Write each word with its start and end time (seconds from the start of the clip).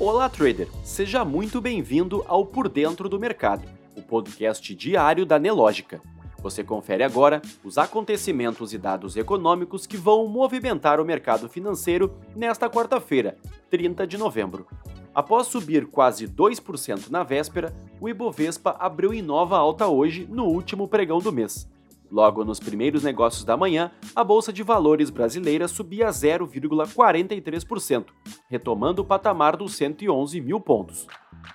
Olá, 0.00 0.30
trader! 0.30 0.66
Seja 0.82 1.26
muito 1.26 1.60
bem-vindo 1.60 2.24
ao 2.26 2.46
Por 2.46 2.70
Dentro 2.70 3.06
do 3.06 3.20
Mercado, 3.20 3.68
o 3.94 4.00
podcast 4.00 4.74
diário 4.74 5.26
da 5.26 5.38
Nelógica. 5.38 6.00
Você 6.38 6.64
confere 6.64 7.02
agora 7.04 7.42
os 7.62 7.76
acontecimentos 7.76 8.72
e 8.72 8.78
dados 8.78 9.14
econômicos 9.14 9.86
que 9.86 9.98
vão 9.98 10.26
movimentar 10.26 11.00
o 11.00 11.04
mercado 11.04 11.50
financeiro 11.50 12.16
nesta 12.34 12.66
quarta-feira, 12.70 13.36
30 13.68 14.06
de 14.06 14.16
novembro. 14.16 14.66
Após 15.14 15.48
subir 15.48 15.86
quase 15.86 16.26
2% 16.26 17.10
na 17.10 17.22
véspera, 17.22 17.70
o 18.00 18.08
Ibovespa 18.08 18.76
abriu 18.80 19.12
em 19.12 19.20
nova 19.20 19.58
alta 19.58 19.86
hoje, 19.86 20.26
no 20.30 20.46
último 20.46 20.88
pregão 20.88 21.18
do 21.18 21.30
mês. 21.30 21.68
Logo 22.10 22.44
nos 22.44 22.58
primeiros 22.58 23.04
negócios 23.04 23.44
da 23.44 23.56
manhã, 23.56 23.92
a 24.16 24.24
Bolsa 24.24 24.52
de 24.52 24.64
Valores 24.64 25.10
brasileira 25.10 25.68
subia 25.68 26.08
0,43%, 26.08 28.06
retomando 28.48 29.02
o 29.02 29.04
patamar 29.04 29.56
dos 29.56 29.76
111 29.76 30.40
mil 30.40 30.58
pontos. 30.60 31.06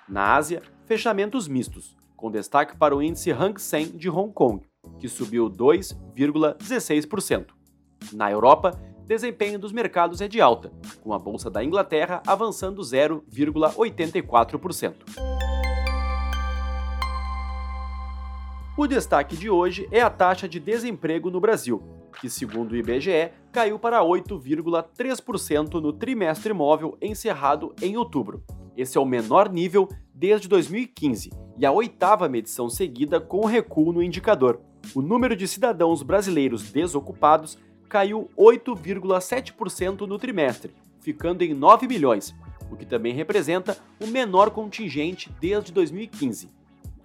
Na 0.08 0.34
Ásia, 0.34 0.62
fechamentos 0.86 1.46
mistos, 1.46 1.94
com 2.16 2.30
destaque 2.30 2.74
para 2.76 2.96
o 2.96 3.02
índice 3.02 3.30
Hang 3.30 3.60
Seng 3.60 3.98
de 3.98 4.08
Hong 4.08 4.32
Kong, 4.32 4.62
que 4.98 5.08
subiu 5.08 5.50
2,16%. 5.50 7.48
Na 8.14 8.30
Europa, 8.30 8.80
desempenho 9.04 9.58
dos 9.58 9.72
mercados 9.72 10.22
é 10.22 10.28
de 10.28 10.40
alta, 10.40 10.72
com 11.02 11.12
a 11.12 11.18
Bolsa 11.18 11.50
da 11.50 11.62
Inglaterra 11.62 12.22
avançando 12.26 12.80
0,84%. 12.80 15.45
O 18.78 18.86
destaque 18.86 19.38
de 19.38 19.48
hoje 19.48 19.88
é 19.90 20.02
a 20.02 20.10
taxa 20.10 20.46
de 20.46 20.60
desemprego 20.60 21.30
no 21.30 21.40
Brasil, 21.40 21.82
que, 22.20 22.28
segundo 22.28 22.72
o 22.72 22.76
IBGE, 22.76 23.30
caiu 23.50 23.78
para 23.78 24.02
8,3% 24.02 25.80
no 25.80 25.94
trimestre 25.94 26.52
móvel 26.52 26.98
encerrado 27.00 27.74
em 27.80 27.96
outubro. 27.96 28.44
Esse 28.76 28.98
é 28.98 29.00
o 29.00 29.06
menor 29.06 29.50
nível 29.50 29.88
desde 30.14 30.46
2015 30.46 31.30
e 31.56 31.64
a 31.64 31.72
oitava 31.72 32.28
medição 32.28 32.68
seguida 32.68 33.18
com 33.18 33.46
recuo 33.46 33.94
no 33.94 34.02
indicador. 34.02 34.60
O 34.94 35.00
número 35.00 35.34
de 35.34 35.48
cidadãos 35.48 36.02
brasileiros 36.02 36.70
desocupados 36.70 37.56
caiu 37.88 38.28
8,7% 38.36 40.02
no 40.02 40.18
trimestre, 40.18 40.74
ficando 41.00 41.40
em 41.40 41.54
9 41.54 41.88
milhões, 41.88 42.34
o 42.70 42.76
que 42.76 42.84
também 42.84 43.14
representa 43.14 43.78
o 43.98 44.06
menor 44.06 44.50
contingente 44.50 45.34
desde 45.40 45.72
2015. 45.72 46.55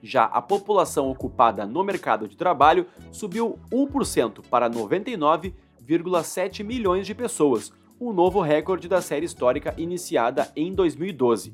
Já 0.04 0.26
a 0.26 0.42
população 0.42 1.12
ocupada 1.12 1.64
no 1.66 1.82
mercado 1.84 2.28
de 2.28 2.36
trabalho 2.36 2.86
subiu 3.12 3.60
1% 3.72 4.44
para 4.50 4.68
99,7 4.70 6.64
milhões 6.64 7.06
de 7.06 7.14
pessoas, 7.14 7.72
um 8.00 8.12
novo 8.12 8.42
recorde 8.42 8.88
da 8.88 9.00
série 9.02 9.28
histórica 9.28 9.76
iniciada 9.78 10.52
em 10.56 10.74
2012. 10.74 11.54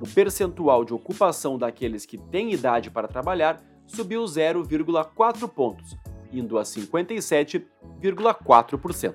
O 0.00 0.08
percentual 0.08 0.82
de 0.84 0.94
ocupação 0.94 1.58
daqueles 1.58 2.06
que 2.06 2.16
têm 2.16 2.50
idade 2.52 2.90
para 2.90 3.06
trabalhar 3.06 3.62
subiu 3.86 4.24
0,4 4.24 5.46
pontos, 5.48 5.94
indo 6.32 6.58
a 6.58 6.62
57,4%. 6.62 9.14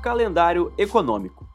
Calendário 0.00 0.72
econômico 0.78 1.52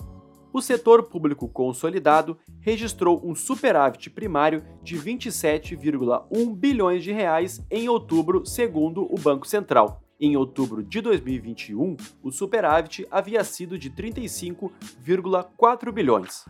o 0.51 0.61
setor 0.61 1.03
público 1.03 1.47
consolidado 1.47 2.37
registrou 2.59 3.21
um 3.23 3.35
superávit 3.35 4.09
primário 4.09 4.63
de 4.83 4.97
27,1 4.97 6.55
bilhões 6.55 7.03
de 7.03 7.11
reais 7.11 7.63
em 7.69 7.87
outubro, 7.87 8.43
segundo 8.45 9.03
o 9.13 9.19
Banco 9.19 9.47
Central. 9.47 10.01
Em 10.19 10.35
outubro 10.35 10.83
de 10.83 10.99
2021, 10.99 11.95
o 12.21 12.31
superávit 12.31 13.07
havia 13.09 13.43
sido 13.43 13.79
de 13.79 13.89
35,4 13.89 15.91
bilhões. 15.91 16.43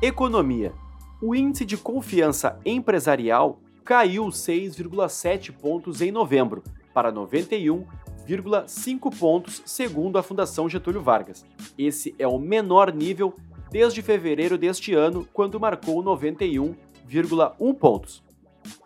Economia. 0.00 0.72
O 1.20 1.34
índice 1.34 1.64
de 1.64 1.76
confiança 1.76 2.60
empresarial 2.64 3.60
caiu 3.84 4.26
6,7 4.26 5.52
pontos 5.52 6.00
em 6.00 6.10
novembro, 6.10 6.62
para 6.94 7.12
91,5 7.12 9.18
pontos, 9.18 9.62
segundo 9.64 10.18
a 10.18 10.22
Fundação 10.22 10.68
Getúlio 10.68 11.02
Vargas. 11.02 11.44
Esse 11.76 12.14
é 12.18 12.26
o 12.26 12.38
menor 12.38 12.92
nível 12.92 13.34
desde 13.70 14.02
fevereiro 14.02 14.58
deste 14.58 14.94
ano, 14.94 15.26
quando 15.32 15.58
marcou 15.58 16.02
91,1 16.02 17.74
pontos. 17.74 18.22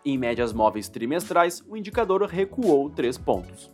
Em 0.03 0.17
médias 0.17 0.53
móveis 0.53 0.89
trimestrais, 0.89 1.63
o 1.67 1.77
indicador 1.77 2.23
recuou 2.23 2.89
3 2.89 3.17
pontos. 3.17 3.71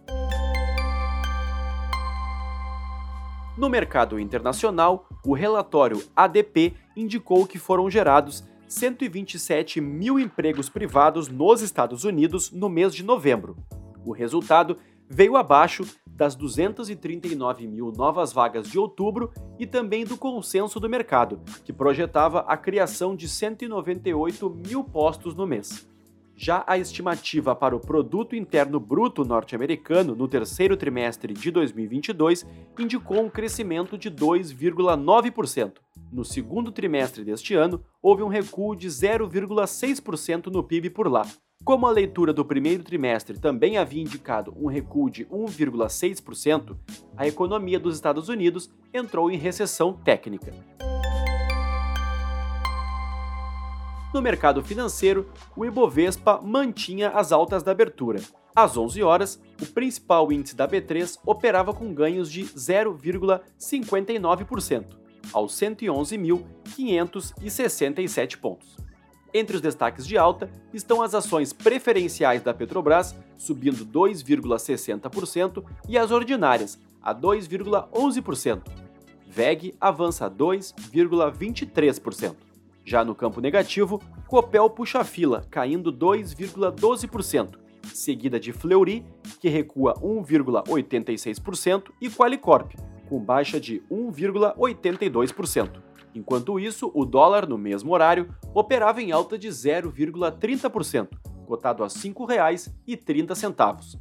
No 3.55 3.69
mercado 3.69 4.19
internacional, 4.19 5.07
o 5.23 5.33
relatório 5.33 6.03
ADP 6.15 6.73
indicou 6.97 7.45
que 7.45 7.59
foram 7.59 7.89
gerados 7.89 8.43
127 8.73 9.79
mil 9.79 10.19
empregos 10.19 10.67
privados 10.67 11.27
nos 11.27 11.61
Estados 11.61 12.03
Unidos 12.03 12.51
no 12.51 12.67
mês 12.67 12.93
de 12.93 13.03
novembro. 13.03 13.55
O 14.03 14.11
resultado 14.11 14.77
veio 15.07 15.37
abaixo 15.37 15.85
das 16.07 16.35
239 16.35 17.67
mil 17.67 17.91
novas 17.91 18.33
vagas 18.33 18.67
de 18.67 18.79
outubro 18.79 19.31
e 19.59 19.67
também 19.67 20.03
do 20.05 20.17
consenso 20.17 20.79
do 20.79 20.89
mercado, 20.89 21.39
que 21.63 21.71
projetava 21.71 22.39
a 22.41 22.57
criação 22.57 23.15
de 23.15 23.29
198 23.29 24.49
mil 24.49 24.83
postos 24.83 25.35
no 25.35 25.45
mês. 25.45 25.87
Já 26.35 26.63
a 26.67 26.77
estimativa 26.77 27.55
para 27.55 27.75
o 27.75 27.79
Produto 27.79 28.35
Interno 28.35 28.79
Bruto 28.79 29.23
norte-americano 29.23 30.15
no 30.15 30.27
terceiro 30.27 30.75
trimestre 30.75 31.33
de 31.33 31.51
2022 31.51 32.45
indicou 32.79 33.21
um 33.21 33.29
crescimento 33.29 33.97
de 33.97 34.09
2,9%. 34.09 35.73
No 36.11 36.25
segundo 36.25 36.71
trimestre 36.71 37.23
deste 37.23 37.53
ano, 37.53 37.83
houve 38.01 38.23
um 38.23 38.27
recuo 38.27 38.75
de 38.75 38.87
0,6% 38.87 40.47
no 40.47 40.63
PIB 40.63 40.89
por 40.89 41.09
lá. 41.09 41.25
Como 41.63 41.87
a 41.87 41.91
leitura 41.91 42.33
do 42.33 42.43
primeiro 42.43 42.83
trimestre 42.83 43.39
também 43.39 43.77
havia 43.77 44.01
indicado 44.01 44.53
um 44.57 44.67
recuo 44.67 45.09
de 45.09 45.25
1,6%, 45.25 46.75
a 47.15 47.25
economia 47.25 47.79
dos 47.79 47.95
Estados 47.95 48.27
Unidos 48.27 48.69
entrou 48.93 49.31
em 49.31 49.37
recessão 49.37 49.93
técnica. 49.93 50.53
No 54.13 54.21
mercado 54.21 54.61
financeiro, 54.61 55.27
o 55.55 55.65
Ibovespa 55.65 56.39
mantinha 56.39 57.09
as 57.09 57.31
altas 57.31 57.63
da 57.63 57.71
abertura. 57.71 58.21
Às 58.55 58.77
11 58.77 59.01
horas, 59.01 59.41
o 59.59 59.65
principal 59.65 60.31
índice 60.31 60.55
da 60.55 60.67
B3 60.67 61.17
operava 61.25 61.73
com 61.73 61.91
ganhos 61.91 62.31
de 62.31 62.43
0,59%, 62.43 64.85
aos 65.33 65.53
111.567 65.53 68.37
pontos. 68.37 68.77
Entre 69.33 69.55
os 69.55 69.61
destaques 69.63 70.05
de 70.05 70.15
alta 70.15 70.47
estão 70.71 71.01
as 71.01 71.15
ações 71.15 71.51
preferenciais 71.51 72.43
da 72.43 72.53
Petrobras, 72.53 73.15
subindo 73.35 73.83
2,60%, 73.83 75.63
e 75.89 75.97
as 75.97 76.11
ordinárias, 76.11 76.77
a 77.01 77.15
2,11%. 77.15 78.61
VEG 79.25 79.73
avança 79.81 80.29
2,23%. 80.29 82.52
Já 82.85 83.05
no 83.05 83.15
campo 83.15 83.39
negativo, 83.39 84.01
Copel 84.27 84.69
puxa 84.69 85.03
fila, 85.03 85.45
caindo 85.49 85.91
2,12%, 85.91 87.57
seguida 87.93 88.39
de 88.39 88.51
Fleury, 88.51 89.05
que 89.39 89.49
recua 89.49 89.93
1,86%, 90.01 91.91
e 92.01 92.09
Qualicorp, 92.09 92.73
com 93.07 93.19
baixa 93.19 93.59
de 93.59 93.81
1,82%. 93.91 95.81
Enquanto 96.15 96.59
isso, 96.59 96.91
o 96.93 97.05
dólar, 97.05 97.47
no 97.47 97.57
mesmo 97.57 97.91
horário, 97.93 98.35
operava 98.53 99.01
em 99.01 99.11
alta 99.11 99.35
de 99.37 99.47
0,30%, 99.47 101.09
cotado 101.45 101.83
a 101.83 101.87
R$ 101.87 101.93
5,30. 101.93 103.99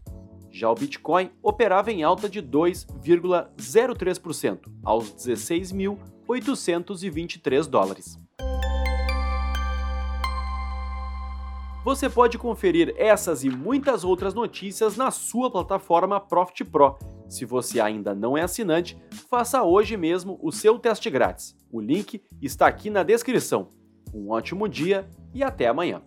Já 0.50 0.70
o 0.70 0.74
Bitcoin 0.74 1.30
operava 1.42 1.90
em 1.90 2.02
alta 2.02 2.28
de 2.28 2.42
2,03%, 2.42 4.60
aos 4.84 5.14
16.823 5.14 7.66
dólares. 7.66 8.21
Você 11.84 12.08
pode 12.08 12.38
conferir 12.38 12.94
essas 12.96 13.42
e 13.42 13.50
muitas 13.50 14.04
outras 14.04 14.34
notícias 14.34 14.96
na 14.96 15.10
sua 15.10 15.50
plataforma 15.50 16.20
Profit 16.20 16.64
Pro. 16.64 16.96
Se 17.28 17.44
você 17.44 17.80
ainda 17.80 18.14
não 18.14 18.38
é 18.38 18.42
assinante, 18.42 18.96
faça 19.28 19.64
hoje 19.64 19.96
mesmo 19.96 20.38
o 20.40 20.52
seu 20.52 20.78
teste 20.78 21.10
grátis. 21.10 21.56
O 21.72 21.80
link 21.80 22.22
está 22.40 22.68
aqui 22.68 22.88
na 22.88 23.02
descrição. 23.02 23.70
Um 24.14 24.30
ótimo 24.30 24.68
dia 24.68 25.08
e 25.34 25.42
até 25.42 25.66
amanhã. 25.66 26.00